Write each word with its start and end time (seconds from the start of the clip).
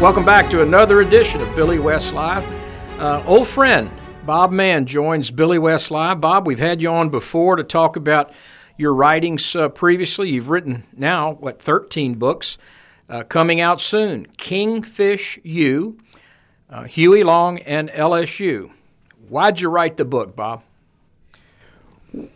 Welcome 0.00 0.24
back 0.24 0.48
to 0.48 0.62
another 0.62 1.02
edition 1.02 1.42
of 1.42 1.54
Billy 1.54 1.78
West 1.78 2.14
Live. 2.14 2.42
Uh, 2.98 3.22
old 3.26 3.46
friend 3.46 3.90
Bob 4.24 4.50
Mann 4.50 4.86
joins 4.86 5.30
Billy 5.30 5.58
West 5.58 5.90
Live. 5.90 6.22
Bob, 6.22 6.46
we've 6.46 6.58
had 6.58 6.80
you 6.80 6.88
on 6.88 7.10
before 7.10 7.56
to 7.56 7.62
talk 7.62 7.96
about 7.96 8.32
your 8.78 8.94
writings 8.94 9.54
uh, 9.54 9.68
previously. 9.68 10.30
You've 10.30 10.48
written 10.48 10.86
now, 10.96 11.32
what, 11.32 11.60
13 11.60 12.14
books 12.14 12.56
uh, 13.10 13.24
coming 13.24 13.60
out 13.60 13.78
soon 13.78 14.24
Kingfish 14.38 15.38
U, 15.42 15.98
uh, 16.70 16.84
Huey 16.84 17.22
Long, 17.22 17.58
and 17.58 17.90
LSU. 17.90 18.70
Why'd 19.28 19.60
you 19.60 19.68
write 19.68 19.98
the 19.98 20.06
book, 20.06 20.34
Bob? 20.34 20.62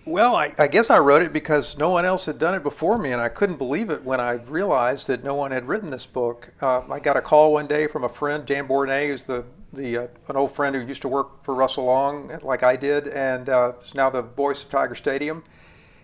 Well, 0.07 0.37
I, 0.37 0.53
I, 0.59 0.69
guess 0.69 0.89
I 0.89 0.99
wrote 0.99 1.23
it 1.23 1.33
because 1.33 1.77
no 1.77 1.91
one 1.91 2.05
else 2.05 2.27
had 2.27 2.39
done 2.39 2.55
it 2.55 2.63
before 2.63 2.97
me, 2.97 3.11
and 3.11 3.21
I 3.21 3.29
couldn't 3.29 3.57
believe 3.57 3.91
it 3.91 4.05
when 4.05 4.21
I 4.21 4.33
realized 4.33 5.09
that 5.09 5.25
no 5.25 5.35
one 5.35 5.51
had 5.51 5.67
written 5.67 5.91
this 5.91 6.07
book. 6.07 6.53
Uh, 6.61 6.83
I 6.89 7.01
got 7.01 7.17
a 7.17 7.21
call 7.21 7.53
one 7.53 7.67
day 7.67 7.89
from 7.89 8.05
a 8.05 8.09
friend, 8.09 8.47
Dan 8.47 8.69
Borné, 8.69 9.09
who's 9.09 9.25
the, 9.25 9.45
the 9.73 9.97
uh, 9.97 10.07
an 10.29 10.37
old 10.37 10.53
friend 10.53 10.77
who 10.77 10.83
used 10.83 11.03
to 11.03 11.09
work 11.09 11.43
for 11.43 11.55
Russell 11.55 11.85
Long, 11.87 12.39
like 12.43 12.63
I 12.63 12.77
did, 12.77 13.09
and 13.09 13.49
uh, 13.49 13.73
is 13.83 13.97
now 13.97 14.11
the 14.11 14.23
voice 14.23 14.63
of 14.63 14.69
Tiger 14.69 14.95
Stadium. 14.95 15.43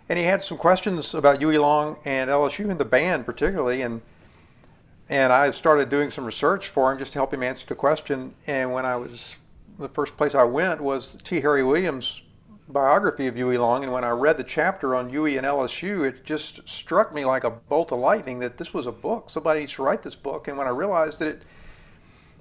And 0.09 0.19
he 0.19 0.25
had 0.25 0.43
some 0.43 0.59
questions 0.59 1.15
about 1.15 1.39
Huey 1.39 1.59
Long 1.59 1.97
and 2.05 2.29
LSU 2.29 2.69
and 2.71 2.81
the 2.81 2.85
band 2.85 3.25
particularly, 3.25 3.83
and 3.83 4.03
and 5.09 5.33
I 5.33 5.51
started 5.51 5.91
doing 5.91 6.11
some 6.11 6.25
research 6.25 6.69
for 6.69 6.91
him 6.91 6.99
just 6.99 7.13
to 7.13 7.19
help 7.19 7.35
him 7.35 7.43
answer 7.43 7.67
the 7.67 7.75
question. 7.75 8.35
And 8.47 8.73
when 8.73 8.85
I 8.85 8.97
was 8.97 9.37
the 9.79 9.89
first 9.89 10.17
place 10.17 10.35
I 10.35 10.45
went 10.45 10.81
was 10.81 11.19
T. 11.25 11.41
Harry 11.41 11.63
Williams' 11.63 12.23
biography 12.71 13.27
of 13.27 13.37
Huey 13.37 13.59
Long, 13.59 13.85
and 13.85 13.93
when 13.93 14.05
I 14.05 14.11
read 14.11 14.37
the 14.37 14.45
chapter 14.45 14.95
on 14.95 15.11
Huey 15.11 15.37
and 15.37 15.47
LSU, 15.47 16.07
it 16.07 16.25
just 16.25 16.69
struck 16.69 17.15
me 17.15 17.25
like 17.25 17.45
a 17.45 17.51
bolt 17.51 17.93
of 17.93 17.99
lightning 17.99 18.39
that 18.41 18.57
this 18.57 18.73
was 18.73 18.87
a 18.87 18.93
book. 18.93 19.31
Somebody 19.31 19.61
needs 19.61 19.73
to 19.75 19.83
write 19.83 20.03
this 20.03 20.15
book. 20.15 20.49
And 20.49 20.57
when 20.57 20.67
I 20.67 20.71
realized 20.71 21.19
that 21.21 21.29
it 21.29 21.43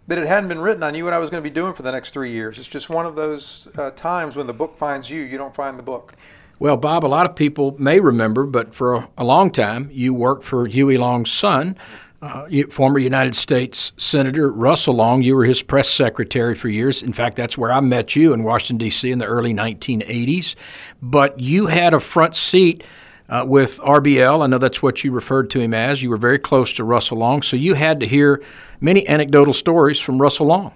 that 0.07 0.17
it 0.17 0.27
hadn't 0.27 0.49
been 0.49 0.59
written, 0.59 0.81
I 0.81 0.89
knew 0.89 1.05
what 1.05 1.13
I 1.13 1.19
was 1.19 1.29
going 1.29 1.43
to 1.43 1.47
be 1.47 1.53
doing 1.53 1.73
for 1.73 1.83
the 1.83 1.91
next 1.91 2.11
three 2.11 2.31
years. 2.31 2.57
It's 2.57 2.67
just 2.67 2.89
one 2.89 3.05
of 3.05 3.15
those 3.15 3.67
uh, 3.77 3.91
times 3.91 4.35
when 4.35 4.47
the 4.47 4.53
book 4.53 4.75
finds 4.75 5.07
you, 5.07 5.21
you 5.21 5.37
don't 5.37 5.53
find 5.53 5.77
the 5.77 5.83
book. 5.83 6.15
Well, 6.57 6.77
Bob, 6.77 7.05
a 7.05 7.07
lot 7.07 7.29
of 7.29 7.35
people 7.35 7.75
may 7.77 7.99
remember, 7.99 8.45
but 8.45 8.73
for 8.73 8.95
a, 8.95 9.09
a 9.19 9.23
long 9.23 9.51
time, 9.51 9.87
you 9.93 10.15
worked 10.15 10.43
for 10.43 10.65
Huey 10.65 10.97
Long's 10.97 11.31
son, 11.31 11.77
uh, 12.21 12.47
former 12.69 12.99
United 12.99 13.35
States 13.35 13.93
Senator 13.97 14.51
Russell 14.51 14.95
Long. 14.95 15.21
You 15.21 15.35
were 15.35 15.45
his 15.45 15.61
press 15.61 15.89
secretary 15.89 16.55
for 16.55 16.67
years. 16.67 17.01
In 17.01 17.13
fact, 17.13 17.37
that's 17.37 17.57
where 17.57 17.71
I 17.71 17.79
met 17.79 18.15
you 18.15 18.33
in 18.33 18.43
Washington, 18.43 18.77
D.C. 18.77 19.09
in 19.09 19.19
the 19.19 19.25
early 19.25 19.53
1980s. 19.53 20.55
But 21.01 21.39
you 21.39 21.67
had 21.67 21.93
a 21.93 21.99
front 21.99 22.35
seat 22.35 22.83
uh, 23.29 23.45
with 23.47 23.77
RBL. 23.79 24.43
I 24.43 24.47
know 24.47 24.57
that's 24.57 24.81
what 24.81 25.03
you 25.03 25.11
referred 25.11 25.49
to 25.51 25.59
him 25.59 25.73
as. 25.73 26.01
You 26.01 26.09
were 26.09 26.17
very 26.17 26.39
close 26.39 26.73
to 26.73 26.83
Russell 26.83 27.17
Long, 27.17 27.41
so 27.41 27.55
you 27.55 27.75
had 27.75 27.99
to 28.01 28.07
hear 28.07 28.43
many 28.81 29.07
anecdotal 29.07 29.53
stories 29.53 29.99
from 29.99 30.19
Russell 30.19 30.47
Long. 30.47 30.73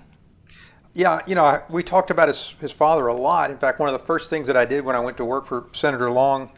Yeah, 0.93 1.21
you 1.25 1.33
know, 1.33 1.61
we 1.69 1.81
talked 1.81 2.11
about 2.11 2.27
his, 2.27 2.55
his 2.61 2.71
father 2.71 3.07
a 3.07 3.15
lot. 3.15 3.49
In 3.49 3.57
fact, 3.57 3.79
one 3.79 3.89
of 3.89 3.99
the 3.99 4.05
first 4.05 4.29
things 4.29 4.45
that 4.45 4.55
I 4.55 4.63
did 4.63 4.85
when 4.85 4.95
I 4.95 4.99
went 4.99 5.17
to 5.17 5.25
work 5.25 5.47
for 5.47 5.67
Senator 5.73 6.11
Long 6.11 6.51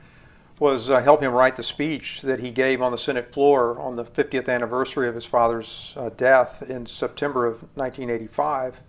was 0.60 0.90
uh, 0.90 1.02
help 1.02 1.22
him 1.22 1.34
write 1.34 1.56
the 1.56 1.64
speech 1.64 2.22
that 2.22 2.40
he 2.40 2.50
gave 2.50 2.82
on 2.82 2.92
the 2.92 2.98
Senate 2.98 3.32
floor 3.34 3.80
on 3.80 3.96
the 3.96 4.06
50th 4.06 4.48
anniversary 4.48 5.08
of 5.08 5.16
his 5.16 5.26
father's 5.26 5.94
uh, 5.98 6.10
death 6.16 6.70
in 6.70 6.86
September 6.86 7.46
of 7.46 7.62
1985. 7.76 8.80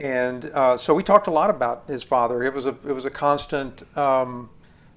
And 0.00 0.44
uh, 0.46 0.76
so 0.76 0.94
we 0.94 1.02
talked 1.02 1.26
a 1.26 1.30
lot 1.30 1.50
about 1.50 1.86
his 1.88 2.02
father. 2.02 2.42
It 2.42 2.54
was 2.54 2.66
a 2.66 2.76
it 2.86 2.92
was 2.92 3.04
a 3.04 3.10
constant 3.10 3.82
um, 3.96 4.48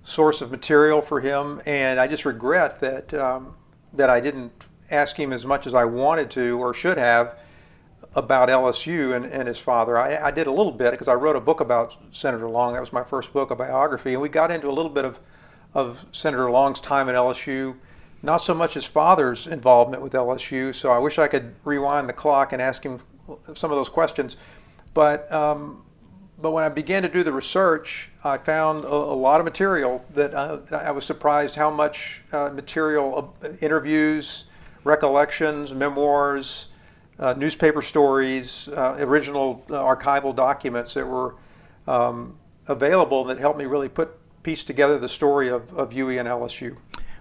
source 0.04 0.42
of 0.42 0.52
material 0.52 1.02
for 1.02 1.20
him, 1.20 1.62
and 1.66 2.00
I 2.00 2.08
just 2.08 2.26
regret 2.26 2.80
that 2.82 3.14
um, 3.14 3.56
that 3.94 4.10
I 4.10 4.20
didn't 4.20 4.66
ask 4.92 5.18
him 5.18 5.34
as 5.34 5.46
much 5.46 5.66
as 5.66 5.74
I 5.74 5.86
wanted 5.86 6.30
to 6.32 6.60
or 6.60 6.74
should 6.74 6.98
have 6.98 7.40
about 8.16 8.50
LSU 8.50 9.16
and, 9.16 9.26
and 9.26 9.48
his 9.48 9.58
father. 9.58 9.98
I, 9.98 10.28
I 10.28 10.32
did 10.32 10.48
a 10.48 10.52
little 10.52 10.72
bit 10.72 10.92
because 10.92 11.08
I 11.08 11.14
wrote 11.14 11.36
a 11.36 11.40
book 11.40 11.62
about 11.62 11.98
Senator 12.12 12.50
Long. 12.50 12.74
That 12.74 12.82
was 12.82 12.92
my 12.92 13.04
first 13.04 13.32
book, 13.32 13.52
a 13.52 13.56
biography, 13.56 14.14
and 14.14 14.22
we 14.22 14.30
got 14.30 14.52
into 14.52 14.70
a 14.70 14.72
little 14.72 14.92
bit 14.92 15.06
of 15.06 15.20
of 15.74 16.06
Senator 16.12 16.50
Long's 16.52 16.82
time 16.82 17.10
at 17.10 17.16
LSU, 17.16 17.76
not 18.24 18.38
so 18.38 18.54
much 18.54 18.74
his 18.74 18.86
father's 18.86 19.48
involvement 19.48 20.04
with 20.04 20.14
LSU. 20.14 20.74
So 20.76 20.92
I 20.92 21.00
wish 21.00 21.18
I 21.18 21.28
could 21.28 21.56
rewind 21.64 22.08
the 22.08 22.14
clock 22.14 22.54
and 22.54 22.62
ask 22.62 22.84
him 22.84 23.00
some 23.56 23.72
of 23.72 23.78
those 23.78 23.90
questions. 23.90 24.38
But 24.94 25.32
um, 25.32 25.84
but 26.42 26.52
when 26.52 26.64
I 26.64 26.70
began 26.70 27.04
to 27.04 27.10
do 27.10 27.24
the 27.24 27.32
research, 27.32 28.10
I 28.24 28.38
found 28.38 28.84
a, 28.84 28.88
a 28.88 28.90
lot 28.90 29.40
of 29.40 29.46
material 29.46 30.04
that 30.16 30.34
I, 30.34 30.38
uh, 30.38 30.62
I, 30.72 30.92
was 30.92 31.06
surprised 31.06 31.56
how 31.56 31.70
much 31.70 32.24
uh, 32.32 32.50
material, 32.54 33.36
uh, 33.44 33.50
interviews, 33.62 34.46
recollections, 34.84 35.74
memoirs, 35.74 36.68
uh, 37.20 37.34
newspaper 37.34 37.82
stories, 37.82 38.68
uh, 38.70 38.98
original 39.00 39.64
uh, 39.70 39.74
archival 39.74 40.36
documents 40.36 40.96
that 40.96 41.06
were 41.06 41.36
um, 41.88 42.38
available 42.68 43.24
that 43.26 43.38
helped 43.38 43.60
me 43.60 43.66
really 43.66 43.90
put 43.90 44.18
piece 44.44 44.64
together 44.64 44.98
the 44.98 45.10
story 45.10 45.50
of, 45.50 45.74
of 45.74 45.92
Huey 45.92 46.18
and 46.18 46.28
LSU. 46.28 46.78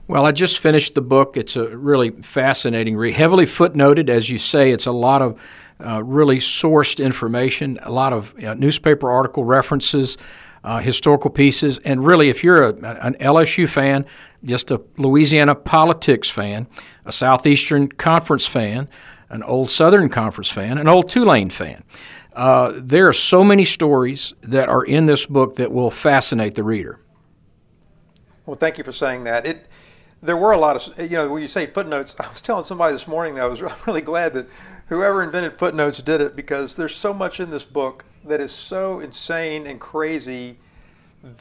Well, 0.09 0.27
I 0.27 0.33
just 0.33 0.59
finished 0.59 0.95
the 0.95 1.03
book. 1.03 1.37
It's 1.37 1.55
a 1.55 1.77
really 1.77 2.11
fascinating 2.11 2.97
read. 2.97 3.15
Heavily 3.15 3.47
footnoted, 3.47 4.09
as 4.09 4.29
you 4.29 4.39
say. 4.39 4.73
It's 4.73 4.87
a 4.87 4.93
lot 4.93 5.23
of 5.23 5.41
uh, 5.79 6.03
really 6.03 6.39
sourced 6.39 7.03
information, 7.03 7.79
a 7.83 7.93
lot 7.93 8.13
of 8.13 8.35
uh, 8.45 8.55
newspaper 8.55 9.11
article 9.11 9.45
references, 9.45 10.19
uh, 10.65 10.81
historical 10.81 11.31
pieces, 11.31 11.79
and 11.85 12.05
really, 12.05 12.29
if 12.29 12.45
you're 12.45 12.63
a, 12.63 12.75
an 13.05 13.15
LSU 13.15 13.69
fan, 13.69 14.05
just 14.45 14.71
a 14.71 14.81
Louisiana 14.99 15.55
politics 15.55 16.29
fan, 16.29 16.67
a 17.05 17.13
Southeastern 17.13 17.89
Conference 17.89 18.47
fan, 18.47 18.89
an 19.31 19.43
old 19.43 19.71
Southern 19.71 20.09
Conference 20.09 20.51
fan, 20.51 20.77
an 20.77 20.89
old 20.89 21.09
Tulane 21.09 21.51
fan, 21.51 21.83
uh, 22.35 22.73
there 22.77 23.09
are 23.09 23.13
so 23.13 23.43
many 23.43 23.65
stories 23.65 24.35
that 24.43 24.69
are 24.69 24.85
in 24.85 25.07
this 25.07 25.25
book 25.25 25.57
that 25.57 25.73
will 25.73 25.91
fascinate 25.91 26.55
the 26.55 26.65
reader. 26.65 26.99
Well, 28.51 28.59
thank 28.59 28.79
you 28.79 28.83
for 28.83 28.91
saying 28.91 29.23
that. 29.25 29.47
It 29.47 29.69
there 30.25 30.37
were 30.37 30.51
a 30.51 30.59
lot 30.59 30.75
of 30.75 31.01
you 31.01 31.17
know 31.17 31.31
when 31.31 31.41
you 31.41 31.47
say 31.47 31.67
footnotes. 31.67 32.17
I 32.21 32.29
was 32.29 32.43
telling 32.43 32.65
somebody 32.65 32.93
this 32.93 33.07
morning 33.07 33.35
that 33.35 33.45
I 33.45 33.47
was 33.47 33.63
really 33.87 34.01
glad 34.01 34.35
that 34.35 34.49
whoever 34.89 35.23
invented 35.23 35.53
footnotes 35.53 35.99
did 35.99 36.21
it 36.21 36.35
because 36.35 36.75
there's 36.75 36.97
so 36.97 37.15
much 37.15 37.39
in 37.39 37.51
this 37.51 37.65
book 37.65 38.05
that 38.25 38.41
is 38.41 38.51
so 38.51 38.99
insane 38.99 39.69
and 39.69 39.81
crazy 39.81 40.59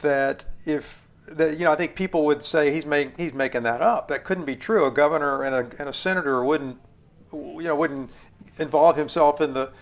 that 0.02 0.44
if 0.66 1.02
that 1.26 1.58
you 1.58 1.64
know 1.64 1.72
I 1.72 1.74
think 1.74 1.96
people 1.96 2.24
would 2.26 2.44
say 2.44 2.72
he's 2.72 2.86
making 2.86 3.14
he's 3.16 3.34
making 3.34 3.64
that 3.64 3.82
up. 3.82 4.06
That 4.06 4.22
couldn't 4.22 4.44
be 4.44 4.54
true. 4.54 4.84
A 4.84 4.90
governor 4.92 5.42
and 5.42 5.52
a 5.52 5.80
and 5.80 5.88
a 5.88 5.92
senator 5.92 6.44
wouldn't 6.44 6.78
you 7.32 7.64
know 7.64 7.74
wouldn't 7.74 8.08
involve 8.60 8.96
himself 8.96 9.40
in 9.40 9.52
the 9.52 9.72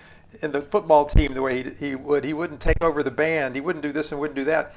in 0.40 0.50
the 0.50 0.62
football 0.62 1.04
team 1.04 1.34
the 1.34 1.42
way 1.42 1.62
he, 1.62 1.88
he 1.88 1.94
would. 1.94 2.24
He 2.24 2.32
wouldn't 2.32 2.60
take 2.60 2.82
over 2.82 3.02
the 3.02 3.10
band. 3.10 3.54
He 3.54 3.60
wouldn't 3.60 3.82
do 3.82 3.92
this 3.92 4.12
and 4.12 4.18
wouldn't 4.18 4.36
do 4.36 4.44
that 4.44 4.74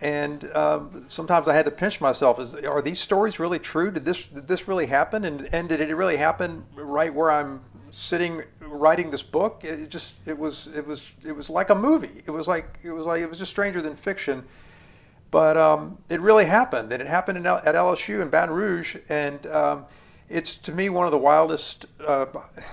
and 0.00 0.50
um, 0.54 1.06
sometimes 1.08 1.48
I 1.48 1.54
had 1.54 1.64
to 1.64 1.70
pinch 1.70 2.00
myself. 2.00 2.38
Is 2.40 2.54
are 2.54 2.82
these 2.82 3.00
stories 3.00 3.38
really 3.38 3.58
true? 3.58 3.90
Did 3.90 4.04
this 4.04 4.26
did 4.26 4.46
this 4.46 4.68
really 4.68 4.86
happen? 4.86 5.24
And 5.24 5.48
and 5.52 5.68
did 5.68 5.80
it 5.80 5.94
really 5.94 6.16
happen 6.16 6.64
right 6.74 7.12
where 7.12 7.30
I'm 7.30 7.60
sitting 7.90 8.42
writing 8.60 9.10
this 9.10 9.22
book? 9.22 9.62
It 9.64 9.88
just 9.88 10.14
it 10.26 10.38
was 10.38 10.68
it 10.68 10.86
was 10.86 11.12
it 11.24 11.32
was 11.32 11.48
like 11.48 11.70
a 11.70 11.74
movie. 11.74 12.22
It 12.26 12.30
was 12.30 12.48
like 12.48 12.78
it 12.82 12.90
was 12.90 13.06
like 13.06 13.22
it 13.22 13.28
was 13.28 13.38
just 13.38 13.50
stranger 13.50 13.80
than 13.80 13.94
fiction. 13.94 14.44
But 15.30 15.56
um, 15.56 15.98
it 16.08 16.20
really 16.20 16.44
happened, 16.44 16.92
and 16.92 17.02
it 17.02 17.08
happened 17.08 17.38
in, 17.38 17.46
at 17.46 17.74
LSU 17.74 18.22
in 18.22 18.28
Baton 18.28 18.54
Rouge, 18.54 18.96
and 19.08 19.44
um, 19.48 19.84
it's 20.28 20.54
to 20.56 20.72
me 20.72 20.90
one 20.90 21.06
of 21.06 21.12
the 21.12 21.18
wildest. 21.18 21.86
Uh, 22.04 22.26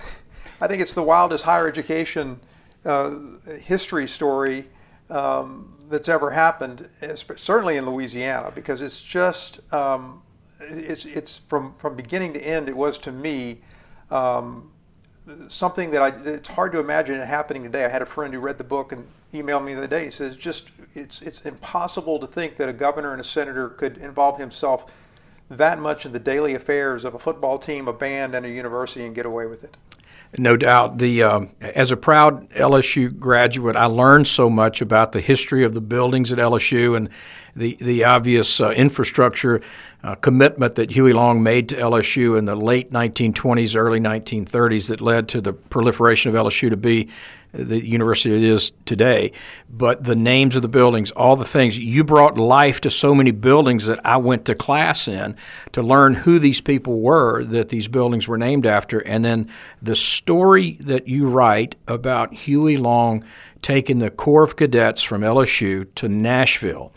I 0.62 0.68
think 0.68 0.80
it's 0.80 0.94
the 0.94 1.02
wildest 1.02 1.44
higher 1.44 1.68
education 1.68 2.40
uh, 2.86 3.16
history 3.64 4.08
story 4.08 4.68
um, 5.10 5.74
that's 5.92 6.10
ever 6.10 6.32
happened, 6.32 6.88
certainly 7.36 7.78
in 7.78 7.86
Louisiana, 7.86 8.52
because 8.54 8.82
it's 8.82 9.02
just 9.02 9.60
um, 9.74 10.22
it's 10.60 11.06
it's 11.06 11.38
from 11.38 11.76
from 11.78 11.96
beginning 11.96 12.34
to 12.34 12.40
end. 12.40 12.70
It 12.70 12.76
was 12.76 12.98
to 13.00 13.12
me 13.12 13.62
um, 14.10 14.72
something 15.48 15.92
that 15.92 16.02
I 16.02 16.08
it's 16.26 16.50
hard 16.50 16.72
to 16.72 16.80
imagine 16.80 17.20
it 17.20 17.28
happening 17.28 17.64
today. 17.64 17.86
I 17.86 17.90
had 17.90 18.02
a 18.02 18.06
friend 18.06 18.34
who 18.34 18.40
read 18.40 18.58
the 18.58 18.64
book 18.64 18.92
and 18.92 19.08
emailed 19.34 19.64
me 19.64 19.74
the 19.74 19.80
other 19.80 19.88
day. 19.88 20.06
He 20.06 20.12
says 20.12 20.36
just 20.36 20.72
it's 20.94 21.22
it's 21.22 21.42
impossible 21.42 22.20
to 22.20 22.28
think 22.28 22.58
that 22.58 22.70
a 22.70 22.74
governor 22.74 23.12
and 23.12 23.22
a 23.22 23.24
senator 23.24 23.70
could 23.70 23.98
involve 23.98 24.38
himself 24.38 24.92
that 25.50 25.80
much 25.80 26.06
in 26.06 26.12
the 26.12 26.20
daily 26.20 26.56
affairs 26.56 27.04
of 27.04 27.14
a 27.14 27.20
football 27.20 27.58
team, 27.58 27.88
a 27.88 27.94
band, 27.94 28.36
and 28.36 28.46
a 28.46 28.50
university 28.50 29.06
and 29.06 29.14
get 29.14 29.26
away 29.26 29.46
with 29.46 29.64
it. 29.64 29.76
No 30.38 30.56
doubt. 30.56 30.98
The 30.98 31.24
uh, 31.24 31.42
as 31.60 31.92
a 31.92 31.98
proud 31.98 32.50
LSU 32.52 33.18
graduate, 33.18 33.76
I 33.76 33.86
learned 33.86 34.28
so 34.28 34.50
much 34.50 34.82
about 34.82 35.12
the 35.12 35.20
history 35.20 35.66
of 35.66 35.74
the 35.74 35.82
buildings 35.82 36.32
at 36.32 36.40
LSU 36.40 36.96
and 36.96 37.10
the 37.54 37.76
the 37.76 38.06
obvious 38.06 38.62
uh, 38.62 38.70
infrastructure 38.70 39.62
uh, 40.04 40.16
commitment 40.16 40.76
that 40.76 40.92
Huey 40.92 41.12
Long 41.12 41.44
made 41.44 41.68
to 41.70 41.76
LSU 41.76 42.38
in 42.38 42.46
the 42.46 42.56
late 42.56 42.92
1920s, 42.92 43.76
early 43.76 44.00
1930s, 44.00 44.88
that 44.88 45.02
led 45.02 45.28
to 45.30 45.42
the 45.42 45.52
proliferation 45.52 46.34
of 46.34 46.46
LSU 46.46 46.70
to 46.70 46.78
be 46.78 47.10
the 47.54 47.86
university 47.86 48.36
it 48.36 48.44
is 48.44 48.72
today, 48.86 49.32
but 49.70 50.04
the 50.04 50.16
names 50.16 50.56
of 50.56 50.62
the 50.62 50.68
buildings, 50.68 51.12
all 51.12 51.36
the 51.36 51.46
things. 51.46 51.78
You 51.78 52.04
brought 52.04 52.38
life 52.38 52.82
to 52.82 52.92
so 52.92 53.14
many 53.14 53.32
buildings 53.32 53.86
that 53.88 54.00
I 54.06 54.18
went 54.18 54.46
to 54.46 54.56
class 54.56 55.08
in 55.08 55.36
to 55.74 55.82
learn 55.82 56.14
who 56.14 56.40
these 56.40 56.62
people 56.62 57.02
were 57.02 57.44
that 57.46 57.70
these 57.70 57.88
buildings 57.88 58.28
were 58.28 58.38
named 58.38 58.66
after. 58.66 59.00
And 59.00 59.26
then 59.26 59.50
the 59.82 59.96
story 59.96 60.78
that 60.82 61.08
you 61.08 61.28
write 61.28 61.76
about 61.88 62.34
Huey 62.34 62.78
Long 62.78 63.24
taking 63.62 64.00
the 64.00 64.10
Corps 64.10 64.44
of 64.44 64.56
Cadets 64.56 65.04
from 65.04 65.22
LSU 65.22 65.88
to 65.96 66.08
Nashville 66.08 66.94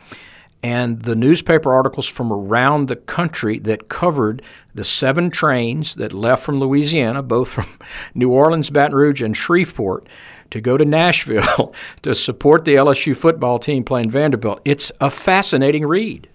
and 0.64 1.02
the 1.02 1.14
newspaper 1.14 1.74
articles 1.74 2.06
from 2.06 2.32
around 2.32 2.88
the 2.88 2.96
country 2.96 3.58
that 3.58 3.90
covered 3.90 4.40
the 4.74 4.82
seven 4.82 5.28
trains 5.28 5.94
that 5.96 6.14
left 6.14 6.42
from 6.42 6.58
Louisiana, 6.58 7.22
both 7.22 7.50
from 7.50 7.66
New 8.14 8.30
Orleans, 8.30 8.70
Baton 8.70 8.96
Rouge, 8.96 9.20
and 9.20 9.36
Shreveport, 9.36 10.08
to 10.54 10.60
go 10.60 10.76
to 10.76 10.84
Nashville 10.84 11.74
to 12.02 12.14
support 12.14 12.64
the 12.64 12.76
LSU 12.76 13.16
football 13.16 13.58
team 13.58 13.82
playing 13.82 14.08
Vanderbilt. 14.08 14.60
It's 14.64 14.92
a 15.00 15.10
fascinating 15.10 15.84
read. 15.84 16.28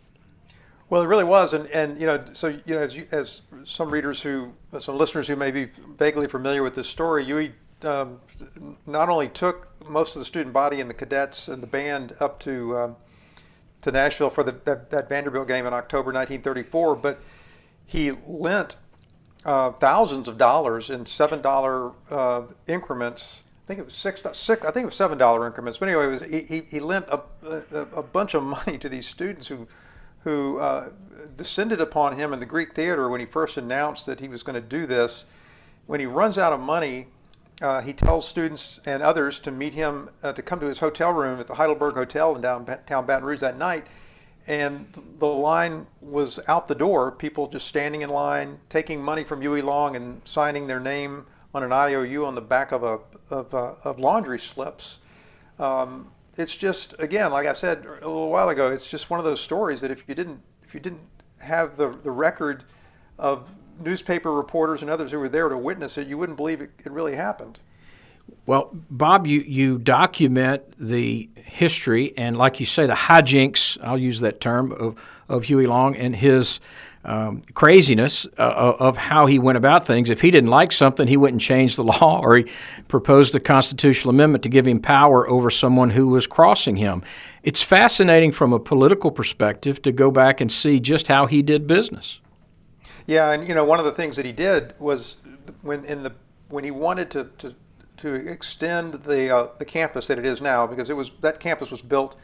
Well, 0.89 1.01
it 1.01 1.05
really 1.05 1.23
was, 1.23 1.53
and, 1.53 1.67
and 1.67 1.97
you 1.97 2.05
know, 2.05 2.21
so 2.33 2.49
you 2.49 2.75
know, 2.75 2.81
as, 2.81 2.97
you, 2.97 3.07
as 3.11 3.43
some 3.63 3.89
readers 3.89 4.21
who, 4.21 4.51
some 4.77 4.97
listeners 4.97 5.25
who 5.25 5.37
may 5.37 5.51
be 5.51 5.69
vaguely 5.97 6.27
familiar 6.27 6.63
with 6.63 6.75
this 6.75 6.89
story, 6.89 7.23
you 7.23 7.53
um, 7.87 8.19
not 8.85 9.07
only 9.07 9.29
took 9.29 9.69
most 9.89 10.17
of 10.17 10.19
the 10.19 10.25
student 10.25 10.51
body 10.51 10.81
and 10.81 10.89
the 10.89 10.93
cadets 10.93 11.47
and 11.47 11.63
the 11.63 11.67
band 11.67 12.13
up 12.19 12.41
to 12.41 12.77
um, 12.77 12.95
to 13.83 13.91
Nashville 13.91 14.29
for 14.29 14.43
the, 14.43 14.51
that, 14.65 14.89
that, 14.89 15.07
Vanderbilt 15.07 15.47
game 15.47 15.65
in 15.65 15.73
October 15.73 16.07
1934, 16.07 16.97
but 16.97 17.21
he 17.85 18.11
lent 18.27 18.75
uh, 19.45 19.71
thousands 19.71 20.27
of 20.27 20.37
dollars 20.37 20.89
in 20.89 21.05
seven 21.05 21.41
dollar 21.41 21.93
uh, 22.09 22.41
increments. 22.67 23.43
I 23.69 23.71
think 23.71 23.81
it 23.81 23.85
was 23.85 23.93
six, 23.93 24.23
six. 24.33 24.65
I 24.65 24.71
think 24.71 24.81
it 24.81 24.87
was 24.87 24.95
seven 24.95 25.19
dollar 25.19 25.45
increments. 25.45 25.77
But 25.77 25.89
anyway, 25.89 26.07
was, 26.07 26.23
he, 26.23 26.61
he 26.67 26.79
lent 26.79 27.05
a, 27.09 27.21
a, 27.45 27.81
a, 27.97 28.01
bunch 28.01 28.33
of 28.33 28.41
money 28.65 28.79
to 28.79 28.89
these 28.89 29.05
students 29.05 29.45
who 29.45 29.67
who 30.23 30.57
uh, 30.57 30.89
descended 31.37 31.79
upon 31.79 32.17
him 32.17 32.33
in 32.33 32.39
the 32.39 32.47
Greek 32.47 32.73
theater 32.73 33.09
when 33.09 33.19
he 33.19 33.27
first 33.27 33.57
announced 33.57 34.07
that 34.07 34.19
he 34.19 34.27
was 34.27 34.41
going 34.41 34.55
to 34.55 34.67
do 34.67 34.87
this. 34.87 35.25
When 35.85 35.99
he 35.99 36.07
runs 36.07 36.39
out 36.39 36.51
of 36.51 36.59
money, 36.59 37.09
uh, 37.61 37.81
he 37.81 37.93
tells 37.93 38.27
students 38.27 38.79
and 38.87 39.03
others 39.03 39.39
to 39.41 39.51
meet 39.51 39.73
him 39.75 40.09
uh, 40.23 40.33
to 40.33 40.41
come 40.41 40.59
to 40.61 40.65
his 40.65 40.79
hotel 40.79 41.13
room 41.13 41.39
at 41.39 41.45
the 41.45 41.53
Heidelberg 41.53 41.93
Hotel 41.93 42.35
in 42.35 42.41
downtown 42.41 43.05
Baton 43.05 43.23
Rouge 43.23 43.39
that 43.41 43.59
night. 43.59 43.85
And 44.47 44.87
the 45.19 45.27
line 45.27 45.85
was 46.01 46.39
out 46.47 46.67
the 46.67 46.73
door, 46.73 47.11
people 47.11 47.47
just 47.47 47.67
standing 47.67 48.01
in 48.01 48.09
line, 48.09 48.59
taking 48.67 48.99
money 48.99 49.23
from 49.23 49.41
Huey 49.41 49.61
Long 49.61 49.95
and 49.95 50.21
signing 50.25 50.65
their 50.65 50.79
name 50.79 51.27
on 51.53 51.63
an 51.63 51.71
IOU 51.71 52.25
on 52.25 52.35
the 52.35 52.41
back 52.41 52.71
of, 52.71 52.83
a, 52.83 52.99
of, 53.29 53.53
uh, 53.53 53.73
of 53.83 53.99
laundry 53.99 54.39
slips. 54.39 54.99
Um, 55.57 56.11
it's 56.37 56.55
just, 56.55 56.95
again, 56.99 57.31
like 57.31 57.47
I 57.47 57.53
said 57.53 57.85
a 57.85 58.07
little 58.07 58.29
while 58.29 58.49
ago, 58.49 58.71
it's 58.71 58.87
just 58.87 59.09
one 59.09 59.19
of 59.19 59.25
those 59.25 59.41
stories 59.41 59.81
that 59.81 59.91
if 59.91 60.07
you 60.07 60.15
didn't, 60.15 60.39
if 60.63 60.73
you 60.73 60.79
didn't 60.79 61.01
have 61.41 61.75
the, 61.75 61.89
the 61.89 62.11
record 62.11 62.63
of 63.17 63.49
newspaper 63.81 64.33
reporters 64.33 64.81
and 64.81 64.91
others 64.91 65.11
who 65.11 65.19
were 65.19 65.29
there 65.29 65.49
to 65.49 65.57
witness 65.57 65.97
it, 65.97 66.07
you 66.07 66.17
wouldn't 66.17 66.37
believe 66.37 66.61
it, 66.61 66.71
it 66.79 66.91
really 66.91 67.15
happened. 67.15 67.59
Well, 68.45 68.69
Bob, 68.89 69.25
you, 69.27 69.41
you 69.41 69.79
document 69.79 70.63
the 70.79 71.29
history 71.35 72.13
and, 72.15 72.37
like 72.37 72.59
you 72.59 72.65
say, 72.65 72.85
the 72.85 72.93
hijinks, 72.93 73.77
I'll 73.83 73.97
use 73.97 74.19
that 74.19 74.39
term, 74.39 74.71
of, 74.71 74.95
of 75.27 75.43
Huey 75.45 75.65
Long 75.65 75.95
and 75.95 76.15
his 76.15 76.59
um, 77.05 77.41
craziness 77.53 78.27
uh, 78.37 78.41
uh 78.41 78.75
of 78.79 78.97
how 78.97 79.25
he 79.25 79.39
went 79.39 79.57
about 79.57 79.85
things. 79.85 80.09
If 80.09 80.21
he 80.21 80.31
didn't 80.31 80.49
like 80.49 80.71
something, 80.71 81.07
he 81.07 81.17
wouldn't 81.17 81.41
change 81.41 81.75
the 81.75 81.83
law 82.01 82.19
or 82.21 82.37
he 82.37 82.45
proposed 82.87 83.35
a 83.35 83.39
constitutional 83.39 84.09
amendment 84.09 84.43
to 84.43 84.49
give 84.49 84.67
him 84.67 84.79
power 84.79 85.27
over 85.29 85.49
someone 85.49 85.89
who 85.89 86.07
was 86.07 86.27
crossing 86.27 86.75
him. 86.75 87.03
It's 87.43 87.63
fascinating 87.63 88.31
from 88.31 88.51
a 88.53 88.59
political 88.59 89.11
perspective 89.11 89.81
to 89.83 89.91
go 89.91 90.11
back 90.11 90.41
and 90.41 90.51
see 90.51 90.79
just 90.79 91.07
how 91.07 91.25
he 91.25 91.41
did 91.41 91.67
business. 91.67 92.19
Yeah, 93.07 93.31
and 93.31 93.47
you 93.47 93.55
know, 93.55 93.63
one 93.63 93.79
of 93.79 93.85
the 93.85 93.91
things 93.91 94.15
that 94.17 94.25
he 94.25 94.31
did 94.31 94.73
was 94.77 95.17
when 95.63 95.83
in 95.85 96.03
the 96.03 96.13
when 96.49 96.63
he 96.63 96.71
wanted 96.71 97.09
to 97.11 97.29
to, 97.39 97.55
to 97.97 98.13
extend 98.13 98.93
the 98.93 99.35
uh, 99.35 99.47
the 99.57 99.65
campus 99.65 100.07
that 100.07 100.19
it 100.19 100.25
is 100.25 100.41
now, 100.41 100.67
because 100.67 100.89
it 100.89 100.95
was 100.95 101.11
that 101.21 101.39
campus 101.39 101.71
was 101.71 101.81
built 101.81 102.17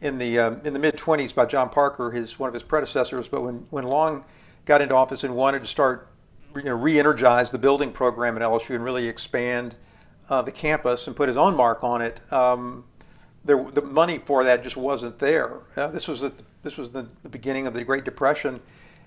in 0.00 0.18
the 0.18 0.38
um, 0.38 0.60
in 0.64 0.72
the 0.72 0.78
mid 0.78 0.96
20s 0.96 1.34
by 1.34 1.46
John 1.46 1.68
Parker, 1.68 2.10
his 2.10 2.38
one 2.38 2.48
of 2.48 2.54
his 2.54 2.62
predecessors. 2.62 3.28
But 3.28 3.42
when 3.42 3.66
when 3.70 3.84
Long 3.84 4.24
got 4.64 4.80
into 4.80 4.94
office 4.94 5.24
and 5.24 5.34
wanted 5.34 5.60
to 5.60 5.66
start, 5.66 6.08
you 6.56 6.64
know, 6.64 6.76
re-energize 6.76 7.50
the 7.50 7.58
building 7.58 7.90
program 7.90 8.36
at 8.36 8.42
LSU 8.42 8.74
and 8.74 8.84
really 8.84 9.08
expand 9.08 9.76
uh, 10.28 10.42
the 10.42 10.52
campus 10.52 11.06
and 11.06 11.16
put 11.16 11.28
his 11.28 11.36
own 11.36 11.56
mark 11.56 11.82
on 11.82 12.02
it, 12.02 12.20
um, 12.32 12.84
there, 13.44 13.64
the 13.72 13.82
money 13.82 14.18
for 14.18 14.44
that 14.44 14.62
just 14.62 14.76
wasn't 14.76 15.18
there. 15.18 15.60
Uh, 15.76 15.88
this 15.88 16.06
was 16.06 16.20
the, 16.20 16.32
this 16.62 16.76
was 16.76 16.90
the, 16.90 17.08
the 17.22 17.28
beginning 17.28 17.66
of 17.66 17.74
the 17.74 17.82
Great 17.82 18.04
Depression 18.04 18.60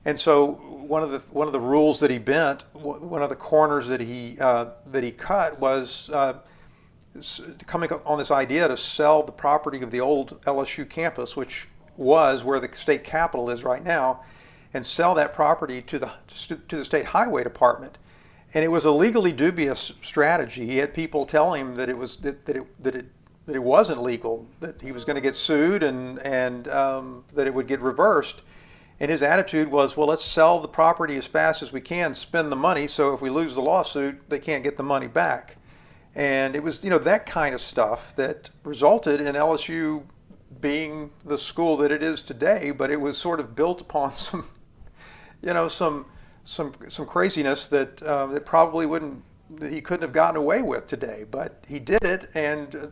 and 0.05 0.17
so 0.17 0.53
one 0.87 1.03
of 1.03 1.11
the 1.11 1.19
one 1.29 1.47
of 1.47 1.53
the 1.53 1.59
rules 1.59 1.99
that 1.99 2.09
he 2.09 2.17
bent, 2.17 2.65
one 2.73 3.21
of 3.21 3.29
the 3.29 3.35
corners 3.35 3.87
that 3.87 3.99
he 3.99 4.37
uh, 4.39 4.65
that 4.87 5.03
he 5.03 5.11
cut 5.11 5.59
was 5.59 6.09
uh, 6.09 6.39
coming 7.67 7.91
on 8.05 8.17
this 8.17 8.31
idea 8.31 8.67
to 8.67 8.77
sell 8.77 9.23
the 9.23 9.31
property 9.31 9.81
of 9.81 9.91
the 9.91 9.99
old 9.99 10.41
LSU 10.41 10.89
campus, 10.89 11.35
which 11.35 11.67
was 11.97 12.43
where 12.43 12.59
the 12.59 12.73
state 12.73 13.03
capitol 13.03 13.49
is 13.49 13.63
right 13.63 13.83
now, 13.83 14.21
and 14.73 14.85
sell 14.85 15.13
that 15.15 15.33
property 15.33 15.81
to 15.81 15.99
the 15.99 16.11
to 16.67 16.77
the 16.77 16.85
state 16.85 17.05
highway 17.05 17.43
department. 17.43 17.97
And 18.53 18.63
it 18.63 18.69
was 18.69 18.85
a 18.85 18.91
legally 18.91 19.31
dubious 19.31 19.93
strategy. 20.01 20.65
He 20.65 20.77
had 20.77 20.93
people 20.93 21.25
telling 21.25 21.61
him 21.61 21.75
that 21.75 21.89
it 21.89 21.97
was 21.97 22.17
that, 22.17 22.45
that 22.45 22.57
it 22.57 22.83
that 22.83 22.95
it 22.95 23.05
that 23.45 23.55
it 23.55 23.63
wasn't 23.63 24.01
legal, 24.01 24.47
that 24.59 24.81
he 24.81 24.91
was 24.91 25.03
going 25.03 25.15
to 25.15 25.21
get 25.21 25.35
sued, 25.35 25.83
and 25.83 26.19
and 26.19 26.67
um, 26.69 27.25
that 27.33 27.47
it 27.47 27.53
would 27.53 27.67
get 27.67 27.81
reversed. 27.81 28.43
And 29.01 29.09
his 29.09 29.23
attitude 29.23 29.67
was, 29.67 29.97
well, 29.97 30.05
let's 30.05 30.23
sell 30.23 30.59
the 30.59 30.67
property 30.67 31.17
as 31.17 31.25
fast 31.25 31.63
as 31.63 31.73
we 31.73 31.81
can, 31.81 32.13
spend 32.13 32.51
the 32.51 32.55
money, 32.55 32.85
so 32.87 33.15
if 33.15 33.19
we 33.19 33.31
lose 33.31 33.55
the 33.55 33.61
lawsuit, 33.61 34.21
they 34.29 34.37
can't 34.37 34.63
get 34.63 34.77
the 34.77 34.83
money 34.83 35.07
back. 35.07 35.57
And 36.15 36.55
it 36.55 36.63
was, 36.63 36.83
you 36.83 36.89
know, 36.89 36.99
that 36.99 37.25
kind 37.25 37.55
of 37.55 37.61
stuff 37.61 38.15
that 38.17 38.49
resulted 38.63 39.21
in 39.21 39.35
LSU 39.35 40.03
being 40.59 41.11
the 41.25 41.37
school 41.37 41.77
that 41.77 41.91
it 41.91 42.03
is 42.03 42.21
today, 42.21 42.71
but 42.71 42.91
it 42.91 42.99
was 42.99 43.17
sort 43.17 43.39
of 43.39 43.55
built 43.55 43.81
upon 43.81 44.13
some, 44.27 44.49
you 45.41 45.53
know, 45.53 45.67
some 45.67 46.05
some 46.43 46.73
some 46.87 47.05
craziness 47.05 47.67
that 47.67 48.01
uh, 48.03 48.25
that 48.27 48.45
probably 48.45 48.85
wouldn't 48.85 49.23
that 49.59 49.71
he 49.71 49.81
couldn't 49.81 50.01
have 50.01 50.13
gotten 50.13 50.37
away 50.37 50.61
with 50.61 50.85
today. 50.87 51.25
But 51.29 51.63
he 51.67 51.79
did 51.79 52.03
it, 52.03 52.29
and 52.35 52.75
uh, 52.75 52.87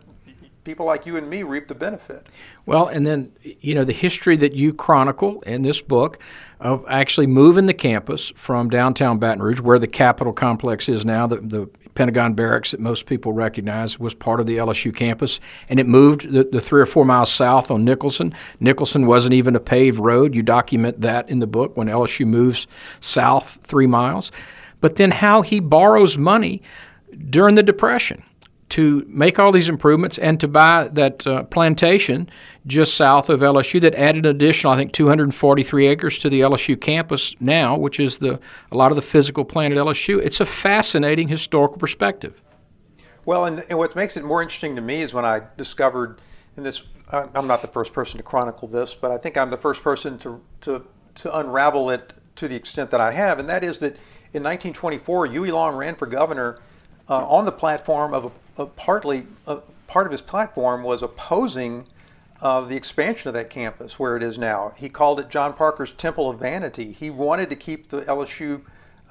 people 0.64 0.86
like 0.86 1.06
you 1.06 1.18
and 1.18 1.30
me 1.30 1.44
reap 1.44 1.68
the 1.68 1.76
benefit. 1.76 2.28
Well, 2.66 2.88
and 2.88 3.06
then, 3.06 3.32
you 3.42 3.74
know, 3.74 3.84
the 3.84 3.94
history 3.94 4.38
that 4.38 4.54
you 4.54 4.74
chronicle 4.74 5.42
in 5.42 5.62
this 5.62 5.82
book 5.82 6.20
of 6.60 6.86
actually 6.88 7.28
moving 7.28 7.66
the 7.66 7.74
campus 7.74 8.32
from 8.36 8.70
downtown 8.70 9.20
Baton 9.20 9.42
Rouge, 9.42 9.62
where 9.62 9.80
the 9.80 9.88
Capitol 9.88 10.33
complex 10.33 10.90
is 10.90 11.06
now, 11.06 11.26
the, 11.28 11.38
the 11.38 11.69
Pentagon 11.95 12.33
barracks 12.33 12.72
that 12.72 12.80
most 12.80 13.06
people 13.06 13.33
recognize 13.33 14.00
was 14.00 14.14
part 14.14 14.40
of 14.40 14.45
the 14.45 14.57
LSU 14.57 14.95
campus, 14.95 15.40
and 15.68 15.80
it 15.80 15.88
moved 15.88 16.31
the, 16.31 16.44
the, 16.44 16.62
three 16.62 16.81
or 16.81 16.86
four 16.86 17.06
miles 17.06 17.31
south 17.31 17.72
on 17.72 17.83
Nicholson. 17.83 18.33
Nicholson 18.60 19.06
wasn't 19.06 19.33
even 19.33 19.56
a 19.56 19.60
paved 19.60 20.00
road. 20.00 20.36
You 20.36 20.44
document 20.44 21.02
that 21.02 21.30
in 21.30 21.40
the 21.40 21.48
book 21.48 21.76
when 21.76 21.88
LSU 21.88 22.26
moves 22.26 22.68
south 23.00 23.60
three 23.64 23.88
miles. 23.88 24.31
But 24.81 24.95
then 24.95 25.12
how 25.12 25.42
he 25.42 25.60
borrows 25.60 26.18
money 26.18 26.62
during 27.30 27.56
the 27.56 27.64
Depression 27.64 28.24
to 28.69 29.04
make 29.07 29.40
all 29.40 29.52
these 29.52 29.68
improvements 29.68 30.18
and 30.18 30.40
to 30.40 30.47
buy 30.47 30.88
that 30.94 31.26
uh, 31.26 31.44
plantation 31.44 32.30
just 32.68 32.94
south 32.94 33.30
of 33.30 33.40
LSU 33.40 33.81
that 33.81 33.95
added 33.95 34.26
an 34.26 34.35
additional, 34.35 34.73
I 34.73 34.78
think, 34.78 34.92
243 34.92 35.88
acres 35.88 36.18
to 36.19 36.30
the 36.30 36.42
LSU 36.42 36.80
campus 36.80 37.35
now, 37.40 37.78
which 37.78 37.99
is 37.99 38.19
the 38.19 38.40
a 38.71 38.78
lot 38.78 38.92
of 38.92 38.95
the 38.95 39.02
physical 39.02 39.44
plant 39.44 39.73
at 39.73 39.80
LSU. 39.80 40.19
It's 40.19 40.40
a 40.40 40.45
fascinating 40.45 41.28
historical 41.28 41.78
perspective. 41.78 42.42
Well, 43.26 43.45
and, 43.45 43.64
and 43.69 43.78
what 43.78 43.95
makes 43.95 44.18
it 44.18 44.23
more 44.23 44.42
interesting 44.42 44.76
to 44.76 44.81
me 44.81 45.02
is 45.02 45.14
when 45.14 45.26
I 45.26 45.42
discovered 45.57 46.21
and 46.56 46.66
this. 46.66 46.83
I'm 47.11 47.47
not 47.47 47.64
the 47.64 47.68
first 47.68 47.92
person 47.92 48.18
to 48.18 48.23
chronicle 48.23 48.68
this, 48.68 48.94
but 48.94 49.09
I 49.09 49.18
think 49.18 49.35
I'm 49.35 49.49
the 49.49 49.57
first 49.57 49.81
person 49.81 50.19
to 50.19 50.40
to 50.61 50.85
to 51.16 51.40
unravel 51.40 51.90
it 51.90 52.14
to 52.35 52.47
the 52.47 52.56
extent 52.56 52.92
that 52.92 53.02
I 53.02 53.11
have, 53.11 53.40
and 53.40 53.49
that 53.49 53.64
is 53.64 53.80
that 53.80 53.94
in 54.31 54.44
1924, 54.44 55.26
Huey 55.26 55.52
Long 55.52 55.76
ran 55.76 55.95
for 55.95 56.06
governor 56.06 56.59
uh, 57.09 57.26
on 57.26 57.45
the 57.45 57.52
platform 57.52 58.14
of 58.14 58.26
a 58.26 58.31
uh, 58.59 58.66
partly 58.66 59.25
uh, 59.47 59.57
part 59.87 60.06
of 60.06 60.11
his 60.11 60.21
platform 60.21 60.83
was 60.83 61.01
opposing 61.01 61.85
uh, 62.42 62.61
the 62.61 62.75
expansion 62.75 63.28
of 63.28 63.33
that 63.33 63.49
campus 63.49 63.97
where 63.97 64.16
it 64.16 64.23
is 64.23 64.37
now. 64.37 64.73
He 64.78 64.89
called 64.89 65.19
it 65.19 65.30
John 65.30 65.54
Parker's 65.54 65.94
Temple 65.94 66.30
of 66.30 66.39
Vanity. 66.39 66.92
He 66.92 67.09
wanted 67.09 67.49
to 67.49 67.56
keep 67.56 67.87
the 67.89 68.01
LSU. 68.01 68.61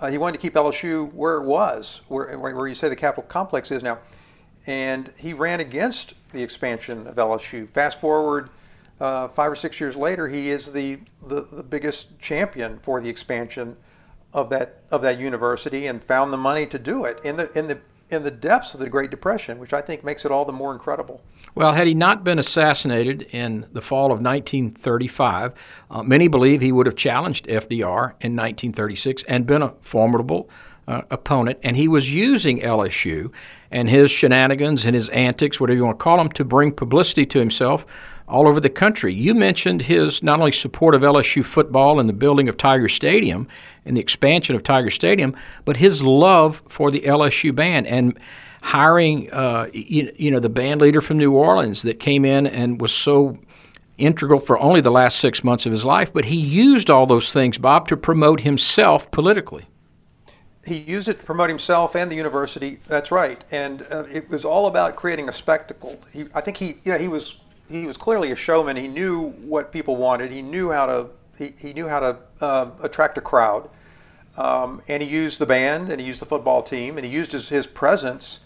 Uh, 0.00 0.10
he 0.10 0.18
wanted 0.18 0.40
to 0.40 0.42
keep 0.42 0.54
LSU 0.54 1.12
where 1.12 1.36
it 1.36 1.44
was, 1.44 2.02
where, 2.08 2.38
where 2.38 2.68
you 2.68 2.74
say 2.74 2.88
the 2.88 2.96
Capitol 2.96 3.24
complex 3.24 3.70
is 3.70 3.82
now, 3.82 3.98
and 4.66 5.12
he 5.18 5.32
ran 5.34 5.60
against 5.60 6.14
the 6.32 6.42
expansion 6.42 7.06
of 7.06 7.16
LSU. 7.16 7.68
Fast 7.70 8.00
forward 8.00 8.50
uh, 9.00 9.28
five 9.28 9.50
or 9.50 9.56
six 9.56 9.80
years 9.80 9.96
later, 9.96 10.28
he 10.28 10.50
is 10.50 10.70
the, 10.70 10.98
the, 11.26 11.42
the 11.42 11.62
biggest 11.62 12.18
champion 12.20 12.78
for 12.80 13.00
the 13.00 13.08
expansion 13.08 13.76
of 14.34 14.50
that 14.50 14.82
of 14.90 15.00
that 15.00 15.18
university 15.18 15.86
and 15.86 16.04
found 16.04 16.30
the 16.32 16.36
money 16.36 16.66
to 16.66 16.78
do 16.78 17.04
it 17.06 17.18
in 17.24 17.34
the 17.36 17.50
in 17.58 17.66
the 17.66 17.78
in 18.10 18.22
the 18.22 18.30
depths 18.30 18.74
of 18.74 18.80
the 18.80 18.88
Great 18.88 19.10
Depression, 19.10 19.58
which 19.58 19.72
I 19.72 19.80
think 19.80 20.04
makes 20.04 20.24
it 20.24 20.30
all 20.30 20.44
the 20.44 20.52
more 20.52 20.72
incredible. 20.72 21.22
Well, 21.54 21.72
had 21.72 21.86
he 21.86 21.94
not 21.94 22.24
been 22.24 22.38
assassinated 22.38 23.22
in 23.32 23.66
the 23.72 23.82
fall 23.82 24.06
of 24.06 24.20
1935, 24.20 25.52
uh, 25.90 26.02
many 26.02 26.28
believe 26.28 26.60
he 26.60 26.72
would 26.72 26.86
have 26.86 26.96
challenged 26.96 27.46
FDR 27.46 28.14
in 28.20 28.36
1936 28.36 29.24
and 29.24 29.46
been 29.46 29.62
a 29.62 29.74
formidable 29.82 30.48
uh, 30.86 31.02
opponent. 31.10 31.58
And 31.62 31.76
he 31.76 31.88
was 31.88 32.12
using 32.12 32.60
LSU 32.60 33.30
and 33.70 33.90
his 33.90 34.10
shenanigans 34.10 34.86
and 34.86 34.94
his 34.94 35.08
antics, 35.10 35.60
whatever 35.60 35.76
you 35.76 35.84
want 35.84 35.98
to 35.98 36.02
call 36.02 36.16
them, 36.16 36.30
to 36.30 36.44
bring 36.44 36.72
publicity 36.72 37.26
to 37.26 37.38
himself 37.38 37.84
all 38.28 38.46
over 38.46 38.60
the 38.60 38.70
country. 38.70 39.12
You 39.12 39.34
mentioned 39.34 39.82
his 39.82 40.22
not 40.22 40.38
only 40.38 40.52
support 40.52 40.94
of 40.94 41.02
LSU 41.02 41.44
football 41.44 41.98
and 41.98 42.08
the 42.08 42.12
building 42.14 42.48
of 42.48 42.56
Tiger 42.56 42.88
Stadium 42.88 43.48
and 43.84 43.96
the 43.96 44.00
expansion 44.00 44.54
of 44.54 44.62
Tiger 44.62 44.90
Stadium, 44.90 45.34
but 45.64 45.76
his 45.76 46.02
love 46.02 46.62
for 46.68 46.90
the 46.90 47.00
LSU 47.00 47.54
band 47.54 47.86
and 47.86 48.18
hiring 48.60 49.30
uh, 49.32 49.68
you, 49.72 50.12
you 50.16 50.30
know 50.30 50.40
the 50.40 50.48
band 50.48 50.80
leader 50.80 51.00
from 51.00 51.16
New 51.16 51.32
Orleans 51.32 51.82
that 51.82 52.00
came 52.00 52.24
in 52.24 52.46
and 52.46 52.80
was 52.80 52.92
so 52.92 53.38
integral 53.96 54.40
for 54.40 54.58
only 54.58 54.80
the 54.80 54.90
last 54.90 55.18
six 55.18 55.42
months 55.42 55.66
of 55.66 55.72
his 55.72 55.84
life, 55.84 56.12
but 56.12 56.26
he 56.26 56.36
used 56.36 56.88
all 56.88 57.04
those 57.06 57.32
things, 57.32 57.58
Bob, 57.58 57.88
to 57.88 57.96
promote 57.96 58.40
himself 58.42 59.10
politically. 59.10 59.66
He 60.64 60.78
used 60.78 61.08
it 61.08 61.18
to 61.20 61.26
promote 61.26 61.48
himself 61.48 61.96
and 61.96 62.10
the 62.10 62.14
university. 62.14 62.78
That's 62.86 63.10
right, 63.10 63.42
and 63.50 63.82
uh, 63.90 64.04
it 64.12 64.28
was 64.28 64.44
all 64.44 64.66
about 64.66 64.96
creating 64.96 65.28
a 65.28 65.32
spectacle. 65.32 65.98
He, 66.12 66.26
I 66.34 66.40
think 66.40 66.56
he, 66.56 66.76
you 66.84 66.92
know, 66.92 66.98
he 66.98 67.08
was 67.08 67.40
he 67.68 67.86
was 67.86 67.96
clearly 67.96 68.32
a 68.32 68.36
showman. 68.36 68.76
He 68.76 68.88
knew 68.88 69.30
what 69.30 69.72
people 69.72 69.96
wanted. 69.96 70.32
He 70.32 70.42
knew 70.42 70.70
how 70.70 70.86
to 70.86 71.06
he, 71.36 71.54
he 71.58 71.72
knew 71.72 71.86
how 71.86 72.00
to 72.00 72.18
uh, 72.40 72.70
attract 72.80 73.16
a 73.16 73.20
crowd, 73.20 73.68
um, 74.36 74.82
and 74.88 75.02
he 75.02 75.08
used 75.08 75.38
the 75.38 75.46
band 75.46 75.90
and 75.90 76.00
he 76.00 76.06
used 76.06 76.20
the 76.20 76.26
football 76.26 76.62
team 76.62 76.96
and 76.96 77.04
he 77.04 77.12
used 77.12 77.32
his, 77.32 77.48
his 77.48 77.66
presence 77.66 78.40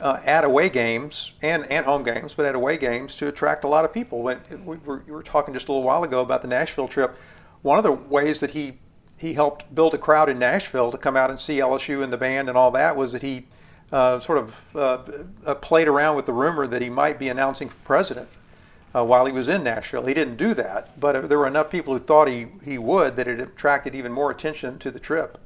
uh, 0.00 0.20
at 0.24 0.44
away 0.44 0.68
games 0.68 1.32
and, 1.42 1.64
and 1.70 1.84
home 1.84 2.02
games, 2.02 2.34
but 2.34 2.46
at 2.46 2.54
away 2.54 2.76
games 2.76 3.16
to 3.16 3.28
attract 3.28 3.64
a 3.64 3.68
lot 3.68 3.84
of 3.84 3.92
people. 3.92 4.22
When 4.22 4.40
we 4.64 4.76
were, 4.78 5.02
we 5.06 5.12
were 5.12 5.22
talking 5.22 5.54
just 5.54 5.68
a 5.68 5.72
little 5.72 5.84
while 5.84 6.04
ago 6.04 6.20
about 6.20 6.42
the 6.42 6.48
Nashville 6.48 6.88
trip, 6.88 7.16
one 7.62 7.78
of 7.78 7.84
the 7.84 7.92
ways 7.92 8.40
that 8.40 8.50
he 8.50 8.78
he 9.18 9.32
helped 9.34 9.74
build 9.74 9.94
a 9.94 9.98
crowd 9.98 10.28
in 10.28 10.38
Nashville 10.38 10.92
to 10.92 10.98
come 10.98 11.16
out 11.16 11.28
and 11.28 11.38
see 11.38 11.58
LSU 11.58 12.04
and 12.04 12.12
the 12.12 12.16
band 12.16 12.48
and 12.48 12.56
all 12.56 12.70
that 12.70 12.94
was 12.94 13.10
that 13.12 13.22
he 13.22 13.46
uh, 13.90 14.20
sort 14.20 14.38
of 14.38 14.64
uh, 14.76 14.98
uh 15.44 15.54
played 15.56 15.88
around 15.88 16.14
with 16.14 16.26
the 16.26 16.32
rumor 16.32 16.68
that 16.68 16.80
he 16.80 16.88
might 16.88 17.18
be 17.18 17.28
announcing 17.28 17.68
for 17.68 17.76
president 17.84 18.28
uh, 18.94 19.04
while 19.04 19.26
he 19.26 19.32
was 19.32 19.48
in 19.48 19.62
Nashville. 19.62 20.06
He 20.06 20.14
didn't 20.14 20.36
do 20.36 20.54
that, 20.54 20.98
but 20.98 21.28
there 21.28 21.38
were 21.38 21.46
enough 21.46 21.70
people 21.70 21.92
who 21.92 22.00
thought 22.00 22.28
he, 22.28 22.46
he 22.64 22.78
would 22.78 23.16
that 23.16 23.28
it 23.28 23.40
attracted 23.40 23.94
even 23.94 24.12
more 24.12 24.30
attention 24.30 24.78
to 24.78 24.90
the 24.90 25.00
trip. 25.00 25.38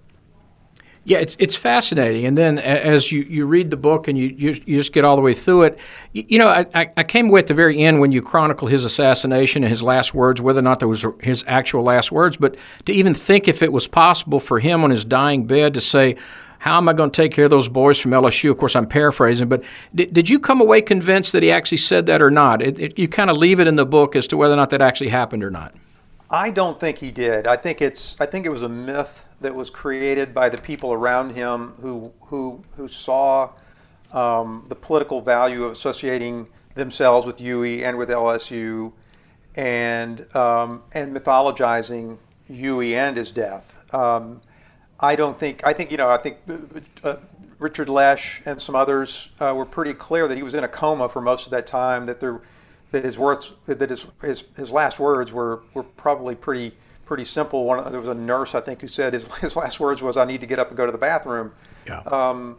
Yeah, 1.04 1.18
it's 1.18 1.34
it's 1.40 1.56
fascinating. 1.56 2.26
And 2.26 2.38
then 2.38 2.60
as 2.60 3.10
you, 3.10 3.22
you 3.22 3.44
read 3.44 3.70
the 3.70 3.76
book 3.76 4.06
and 4.06 4.16
you, 4.16 4.28
you, 4.28 4.62
you 4.66 4.78
just 4.78 4.92
get 4.92 5.04
all 5.04 5.16
the 5.16 5.22
way 5.22 5.34
through 5.34 5.64
it, 5.64 5.80
you, 6.12 6.24
you 6.28 6.38
know, 6.38 6.46
I, 6.48 6.92
I 6.96 7.02
came 7.02 7.28
away 7.28 7.40
at 7.40 7.48
the 7.48 7.54
very 7.54 7.82
end 7.82 7.98
when 7.98 8.12
you 8.12 8.22
chronicle 8.22 8.68
his 8.68 8.84
assassination 8.84 9.64
and 9.64 9.70
his 9.70 9.82
last 9.82 10.14
words, 10.14 10.40
whether 10.40 10.60
or 10.60 10.62
not 10.62 10.78
there 10.78 10.86
was 10.86 11.04
his 11.20 11.44
actual 11.48 11.82
last 11.82 12.12
words, 12.12 12.36
but 12.36 12.56
to 12.86 12.92
even 12.92 13.14
think 13.14 13.48
if 13.48 13.62
it 13.62 13.72
was 13.72 13.88
possible 13.88 14.38
for 14.38 14.60
him 14.60 14.84
on 14.84 14.90
his 14.90 15.04
dying 15.04 15.44
bed 15.44 15.74
to 15.74 15.80
say, 15.80 16.14
how 16.62 16.76
am 16.76 16.88
I 16.88 16.92
going 16.92 17.10
to 17.10 17.22
take 17.22 17.32
care 17.32 17.46
of 17.46 17.50
those 17.50 17.68
boys 17.68 17.98
from 17.98 18.12
LSU? 18.12 18.48
Of 18.48 18.56
course, 18.56 18.76
I'm 18.76 18.86
paraphrasing, 18.86 19.48
but 19.48 19.64
did, 19.96 20.12
did 20.12 20.30
you 20.30 20.38
come 20.38 20.60
away 20.60 20.80
convinced 20.80 21.32
that 21.32 21.42
he 21.42 21.50
actually 21.50 21.78
said 21.78 22.06
that 22.06 22.22
or 22.22 22.30
not? 22.30 22.62
It, 22.62 22.78
it, 22.78 22.96
you 22.96 23.08
kind 23.08 23.30
of 23.30 23.36
leave 23.36 23.58
it 23.58 23.66
in 23.66 23.74
the 23.74 23.84
book 23.84 24.14
as 24.14 24.28
to 24.28 24.36
whether 24.36 24.54
or 24.54 24.58
not 24.58 24.70
that 24.70 24.80
actually 24.80 25.08
happened 25.08 25.42
or 25.42 25.50
not. 25.50 25.74
I 26.30 26.50
don't 26.50 26.78
think 26.78 26.98
he 26.98 27.10
did. 27.10 27.48
I 27.48 27.56
think 27.56 27.82
it's. 27.82 28.14
I 28.20 28.26
think 28.26 28.46
it 28.46 28.50
was 28.50 28.62
a 28.62 28.68
myth 28.68 29.24
that 29.40 29.52
was 29.52 29.70
created 29.70 30.32
by 30.32 30.48
the 30.48 30.56
people 30.56 30.92
around 30.92 31.34
him 31.34 31.72
who 31.80 32.12
who 32.20 32.62
who 32.76 32.86
saw 32.86 33.50
um, 34.12 34.64
the 34.68 34.76
political 34.76 35.20
value 35.20 35.64
of 35.64 35.72
associating 35.72 36.48
themselves 36.76 37.26
with 37.26 37.40
Huey 37.40 37.84
and 37.84 37.98
with 37.98 38.08
LSU, 38.08 38.92
and 39.56 40.32
um, 40.36 40.84
and 40.92 41.12
mythologizing 41.12 42.18
Huey 42.46 42.94
and 42.94 43.16
his 43.16 43.32
death. 43.32 43.74
Um, 43.92 44.40
I 45.02 45.16
don't 45.16 45.38
think. 45.38 45.66
I 45.66 45.72
think 45.72 45.90
you 45.90 45.96
know. 45.96 46.08
I 46.08 46.16
think 46.16 46.38
uh, 47.02 47.16
Richard 47.58 47.88
Lesh 47.88 48.40
and 48.46 48.60
some 48.60 48.76
others 48.76 49.28
uh, 49.40 49.52
were 49.56 49.66
pretty 49.66 49.92
clear 49.92 50.28
that 50.28 50.36
he 50.36 50.42
was 50.42 50.54
in 50.54 50.64
a 50.64 50.68
coma 50.68 51.08
for 51.08 51.20
most 51.20 51.46
of 51.46 51.50
that 51.50 51.66
time. 51.66 52.06
That 52.06 52.20
there, 52.20 52.40
that 52.92 53.04
his 53.04 53.18
words, 53.18 53.52
that 53.66 53.90
his 53.90 54.06
his, 54.22 54.44
his 54.56 54.70
last 54.70 55.00
words 55.00 55.32
were 55.32 55.62
were 55.74 55.82
probably 55.82 56.36
pretty 56.36 56.72
pretty 57.04 57.24
simple. 57.24 57.64
One 57.64 57.90
there 57.90 58.00
was 58.00 58.08
a 58.08 58.14
nurse 58.14 58.54
I 58.54 58.60
think 58.60 58.80
who 58.80 58.88
said 58.88 59.12
his 59.12 59.26
his 59.36 59.56
last 59.56 59.80
words 59.80 60.02
was, 60.02 60.16
"I 60.16 60.24
need 60.24 60.40
to 60.40 60.46
get 60.46 60.58
up 60.58 60.68
and 60.68 60.76
go 60.76 60.86
to 60.86 60.92
the 60.92 60.98
bathroom." 60.98 61.52
Yeah. 61.86 62.00
Um, 62.00 62.58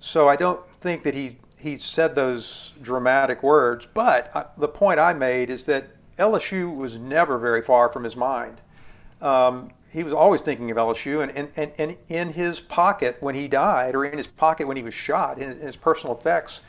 so 0.00 0.28
I 0.28 0.36
don't 0.36 0.60
think 0.80 1.04
that 1.04 1.14
he 1.14 1.38
he 1.60 1.76
said 1.76 2.14
those 2.16 2.72
dramatic 2.82 3.42
words. 3.42 3.86
But 3.86 4.34
I, 4.34 4.46
the 4.58 4.68
point 4.68 4.98
I 4.98 5.12
made 5.14 5.48
is 5.48 5.64
that 5.66 5.86
LSU 6.18 6.74
was 6.74 6.98
never 6.98 7.38
very 7.38 7.62
far 7.62 7.88
from 7.88 8.04
his 8.04 8.16
mind. 8.16 8.60
Um, 9.20 9.70
he 9.94 10.02
was 10.02 10.12
always 10.12 10.42
thinking 10.42 10.72
of 10.72 10.76
LSU, 10.76 11.22
and, 11.22 11.30
and, 11.32 11.48
and, 11.56 11.72
and, 11.78 11.96
in 12.08 12.28
his 12.32 12.58
pocket 12.58 13.16
when 13.20 13.36
he 13.36 13.46
died, 13.46 13.94
or 13.94 14.04
in 14.04 14.18
his 14.18 14.26
pocket 14.26 14.66
when 14.66 14.76
he 14.76 14.82
was 14.82 14.92
shot, 14.92 15.38
in, 15.38 15.52
in, 15.52 15.60
his 15.60 15.76
personal 15.76 16.18
effects, 16.18 16.60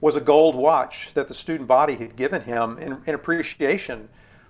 was 0.00 0.16
a 0.16 0.20
gold 0.20 0.54
watch 0.54 1.12
that 1.12 1.28
the 1.28 1.34
student 1.34 1.68
body 1.68 1.94
had 1.94 2.16
given 2.16 2.40
him 2.40 2.78
in, 2.78 2.98
in 3.06 3.14
appreciation 3.14 4.08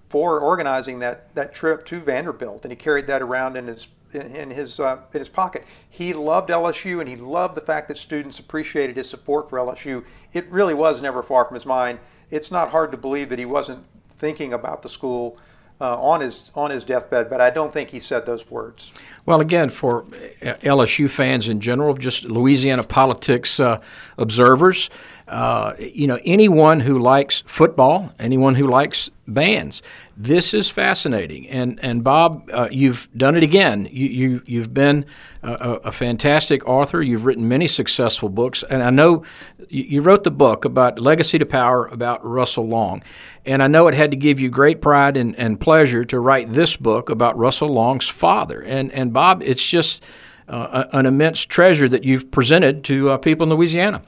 for 0.08 0.38
organizing 0.38 1.00
that, 1.00 1.34
that 1.34 1.52
trip 1.52 1.84
to 1.86 1.98
Vanderbilt, 1.98 2.64
and 2.64 2.70
he 2.70 2.76
carried 2.76 3.08
that 3.08 3.20
around 3.20 3.56
in 3.56 3.66
his 3.66 3.88
in 4.12 4.50
his 4.50 4.80
uh, 4.80 4.98
in 5.12 5.20
his 5.20 5.28
pocket. 5.28 5.64
He 5.88 6.12
loved 6.12 6.50
LSU, 6.50 6.98
and 6.98 7.08
he 7.08 7.14
loved 7.14 7.54
the 7.54 7.60
fact 7.60 7.86
that 7.88 7.96
students 7.96 8.40
appreciated 8.40 8.96
his 8.96 9.08
support 9.08 9.48
for 9.48 9.58
LSU. 9.58 10.04
It 10.32 10.50
really 10.50 10.74
was 10.74 11.00
never 11.00 11.22
far 11.22 11.44
from 11.44 11.54
his 11.54 11.66
mind. 11.66 12.00
It's 12.30 12.50
not 12.50 12.70
hard 12.70 12.90
to 12.90 12.96
believe 12.96 13.28
that 13.28 13.38
he 13.38 13.44
wasn't 13.44 13.84
thinking 14.18 14.52
about 14.52 14.82
the 14.82 14.88
school 14.88 15.38
uh, 15.80 16.00
on 16.00 16.20
his 16.20 16.50
on 16.54 16.70
his 16.70 16.84
deathbed, 16.84 17.30
but 17.30 17.40
I 17.40 17.50
don't 17.50 17.72
think 17.72 17.90
he 17.90 18.00
said 18.00 18.26
those 18.26 18.50
words. 18.50 18.92
Well, 19.26 19.40
again, 19.40 19.70
for 19.70 20.02
LSU 20.42 21.08
fans 21.08 21.48
in 21.48 21.60
general, 21.60 21.94
just 21.94 22.24
Louisiana 22.24 22.82
politics 22.82 23.60
uh, 23.60 23.80
observers, 24.18 24.90
uh, 25.30 25.76
you 25.78 26.08
know, 26.08 26.18
anyone 26.24 26.80
who 26.80 26.98
likes 26.98 27.44
football, 27.46 28.12
anyone 28.18 28.56
who 28.56 28.66
likes 28.66 29.10
bands, 29.28 29.80
this 30.16 30.52
is 30.52 30.68
fascinating. 30.68 31.48
And 31.48 31.78
and 31.84 32.02
Bob, 32.02 32.50
uh, 32.52 32.68
you've 32.72 33.08
done 33.16 33.36
it 33.36 33.44
again. 33.44 33.88
You, 33.92 34.08
you 34.08 34.42
you've 34.44 34.74
been 34.74 35.06
a, 35.44 35.52
a, 35.52 35.92
fantastic 35.92 36.66
author. 36.66 37.00
You've 37.00 37.24
written 37.24 37.46
many 37.46 37.68
successful 37.68 38.28
books, 38.28 38.64
and 38.68 38.82
I 38.82 38.90
know 38.90 39.22
you, 39.68 39.84
you 39.84 40.02
wrote 40.02 40.24
the 40.24 40.32
book 40.32 40.64
about 40.64 40.98
Legacy 40.98 41.38
to 41.38 41.46
Power 41.46 41.86
about 41.86 42.26
Russell 42.26 42.66
Long. 42.66 43.00
And 43.46 43.62
I 43.62 43.68
know 43.68 43.86
it 43.86 43.94
had 43.94 44.10
to 44.10 44.16
give 44.16 44.40
you 44.40 44.50
great 44.50 44.82
pride 44.82 45.16
and, 45.16 45.36
and 45.36 45.60
pleasure 45.60 46.04
to 46.06 46.18
write 46.18 46.52
this 46.52 46.76
book 46.76 47.08
about 47.08 47.38
Russell 47.38 47.68
Long's 47.68 48.08
father. 48.08 48.60
And 48.60 48.90
and 48.90 49.12
Bob, 49.12 49.44
it's 49.44 49.64
just 49.64 50.02
uh, 50.48 50.86
an 50.92 51.06
immense 51.06 51.46
treasure 51.46 51.88
that 51.88 52.02
you've 52.02 52.32
presented 52.32 52.82
to 52.84 53.10
uh, 53.10 53.16
people 53.16 53.44
in 53.44 53.56
Louisiana. 53.56 54.02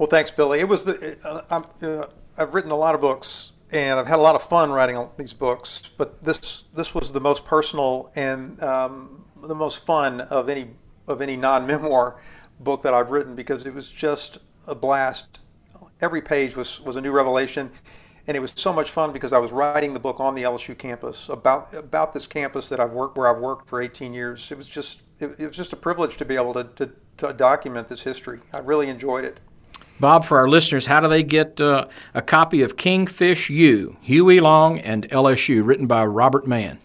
Well, 0.00 0.08
thanks, 0.08 0.30
Billy. 0.30 0.60
It 0.60 0.66
was 0.66 0.82
the 0.82 1.18
uh, 1.22 1.62
uh, 1.82 2.06
I've 2.38 2.54
written 2.54 2.70
a 2.70 2.76
lot 2.76 2.94
of 2.94 3.02
books 3.02 3.52
and 3.70 4.00
I've 4.00 4.06
had 4.06 4.18
a 4.18 4.22
lot 4.22 4.34
of 4.34 4.40
fun 4.40 4.70
writing 4.70 5.06
these 5.18 5.34
books, 5.34 5.90
but 5.98 6.24
this 6.24 6.64
this 6.74 6.94
was 6.94 7.12
the 7.12 7.20
most 7.20 7.44
personal 7.44 8.10
and 8.16 8.62
um, 8.62 9.26
the 9.42 9.54
most 9.54 9.84
fun 9.84 10.22
of 10.22 10.48
any 10.48 10.70
of 11.06 11.20
any 11.20 11.36
non-memoir 11.36 12.18
book 12.60 12.80
that 12.80 12.94
I've 12.94 13.10
written 13.10 13.34
because 13.34 13.66
it 13.66 13.74
was 13.74 13.90
just 13.90 14.38
a 14.66 14.74
blast. 14.74 15.40
Every 16.00 16.22
page 16.22 16.56
was 16.56 16.80
was 16.80 16.96
a 16.96 17.00
new 17.02 17.12
revelation, 17.12 17.70
and 18.26 18.34
it 18.34 18.40
was 18.40 18.54
so 18.56 18.72
much 18.72 18.92
fun 18.92 19.12
because 19.12 19.34
I 19.34 19.38
was 19.38 19.52
writing 19.52 19.92
the 19.92 20.00
book 20.00 20.18
on 20.18 20.34
the 20.34 20.44
LSU 20.44 20.78
campus 20.78 21.28
about 21.28 21.74
about 21.74 22.14
this 22.14 22.26
campus 22.26 22.70
that 22.70 22.80
I've 22.80 22.92
worked 22.92 23.18
where 23.18 23.28
I've 23.28 23.42
worked 23.42 23.68
for 23.68 23.82
18 23.82 24.14
years. 24.14 24.50
It 24.50 24.56
was 24.56 24.66
just 24.66 25.02
it, 25.18 25.38
it 25.38 25.46
was 25.46 25.56
just 25.58 25.74
a 25.74 25.76
privilege 25.76 26.16
to 26.16 26.24
be 26.24 26.36
able 26.36 26.54
to, 26.54 26.64
to, 26.64 26.90
to 27.18 27.34
document 27.34 27.86
this 27.86 28.02
history. 28.02 28.40
I 28.54 28.60
really 28.60 28.88
enjoyed 28.88 29.26
it. 29.26 29.40
Bob, 30.00 30.24
for 30.24 30.38
our 30.38 30.48
listeners, 30.48 30.86
how 30.86 30.98
do 30.98 31.08
they 31.08 31.22
get 31.22 31.60
uh, 31.60 31.86
a 32.14 32.22
copy 32.22 32.62
of 32.62 32.76
Kingfish 32.76 33.50
U, 33.50 33.96
Huey 34.00 34.40
Long 34.40 34.78
and 34.78 35.06
LSU, 35.10 35.64
written 35.64 35.86
by 35.86 36.06
Robert 36.06 36.46
Mann? 36.46 36.78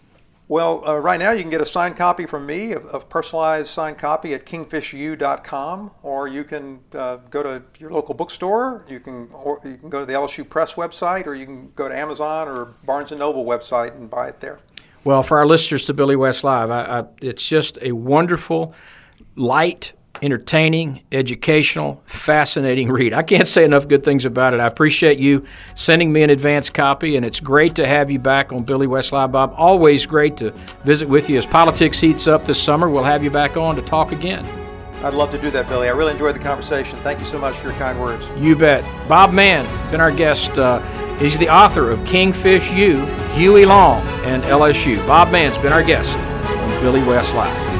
Well, 0.48 0.86
uh, 0.86 0.98
right 0.98 1.18
now 1.18 1.32
you 1.32 1.40
can 1.40 1.50
get 1.50 1.62
a 1.62 1.66
signed 1.66 1.96
copy 1.96 2.26
from 2.26 2.46
me, 2.46 2.72
a, 2.72 2.78
a 2.78 3.00
personalized 3.00 3.68
signed 3.68 3.98
copy 3.98 4.34
at 4.34 4.44
kingfishu.com, 4.46 5.90
or 6.02 6.28
you 6.28 6.44
can 6.44 6.78
uh, 6.94 7.16
go 7.30 7.42
to 7.42 7.62
your 7.80 7.90
local 7.90 8.14
bookstore. 8.14 8.84
You 8.88 9.00
can, 9.00 9.28
or 9.32 9.60
you 9.64 9.76
can 9.76 9.88
go 9.88 10.00
to 10.00 10.06
the 10.06 10.12
LSU 10.12 10.48
Press 10.48 10.74
website, 10.74 11.26
or 11.26 11.34
you 11.34 11.46
can 11.46 11.72
go 11.74 11.88
to 11.88 11.98
Amazon 11.98 12.48
or 12.48 12.66
Barnes 12.84 13.10
and 13.10 13.18
Noble 13.18 13.44
website 13.44 13.96
and 13.96 14.08
buy 14.08 14.28
it 14.28 14.40
there. 14.40 14.60
Well, 15.04 15.22
for 15.22 15.38
our 15.38 15.46
listeners 15.46 15.86
to 15.86 15.94
Billy 15.94 16.16
West 16.16 16.44
Live, 16.44 16.70
I, 16.70 17.00
I, 17.00 17.04
it's 17.22 17.44
just 17.44 17.78
a 17.80 17.92
wonderful, 17.92 18.74
light, 19.36 19.94
entertaining, 20.22 21.02
educational, 21.12 22.02
fascinating 22.06 22.90
read. 22.90 23.12
I 23.12 23.22
can't 23.22 23.48
say 23.48 23.64
enough 23.64 23.88
good 23.88 24.04
things 24.04 24.24
about 24.24 24.54
it. 24.54 24.60
I 24.60 24.66
appreciate 24.66 25.18
you 25.18 25.44
sending 25.74 26.12
me 26.12 26.22
an 26.22 26.30
advance 26.30 26.70
copy, 26.70 27.16
and 27.16 27.24
it's 27.24 27.40
great 27.40 27.74
to 27.76 27.86
have 27.86 28.10
you 28.10 28.18
back 28.18 28.52
on 28.52 28.64
Billy 28.64 28.86
West 28.86 29.12
Live, 29.12 29.32
Bob. 29.32 29.54
Always 29.56 30.06
great 30.06 30.36
to 30.38 30.50
visit 30.84 31.08
with 31.08 31.28
you. 31.28 31.38
As 31.38 31.46
politics 31.46 32.00
heats 32.00 32.26
up 32.26 32.46
this 32.46 32.62
summer, 32.62 32.88
we'll 32.88 33.04
have 33.04 33.22
you 33.22 33.30
back 33.30 33.56
on 33.56 33.76
to 33.76 33.82
talk 33.82 34.12
again. 34.12 34.44
I'd 35.02 35.14
love 35.14 35.30
to 35.30 35.38
do 35.38 35.50
that, 35.50 35.68
Billy. 35.68 35.88
I 35.88 35.92
really 35.92 36.12
enjoyed 36.12 36.34
the 36.34 36.40
conversation. 36.40 36.98
Thank 37.00 37.18
you 37.18 37.26
so 37.26 37.38
much 37.38 37.56
for 37.56 37.68
your 37.68 37.76
kind 37.76 38.00
words. 38.00 38.26
You 38.38 38.56
bet. 38.56 38.82
Bob 39.08 39.32
Mann, 39.32 39.66
been 39.90 40.00
our 40.00 40.10
guest. 40.10 40.58
Uh, 40.58 40.80
he's 41.18 41.38
the 41.38 41.48
author 41.48 41.90
of 41.90 42.04
Kingfish 42.06 42.72
U, 42.72 43.04
Huey 43.34 43.66
Long, 43.66 44.00
and 44.24 44.42
LSU. 44.44 45.06
Bob 45.06 45.30
Mann's 45.30 45.58
been 45.58 45.72
our 45.72 45.82
guest 45.82 46.16
on 46.16 46.80
Billy 46.80 47.02
West 47.02 47.34
Live. 47.34 47.75